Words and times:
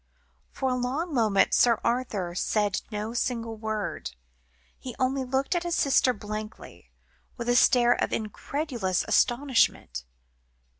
For 0.51 0.67
a 0.67 0.73
long 0.75 1.13
moment 1.13 1.53
Sir 1.53 1.79
Arthur 1.83 2.33
said 2.33 2.81
no 2.89 3.13
single 3.13 3.55
word; 3.55 4.15
he 4.79 4.95
only 4.97 5.23
looked 5.23 5.53
at 5.53 5.61
his 5.61 5.75
sister 5.75 6.11
blankly, 6.11 6.89
with 7.37 7.47
a 7.47 7.55
stare 7.55 7.93
of 7.93 8.11
incredulous 8.11 9.05
astonishment. 9.07 10.05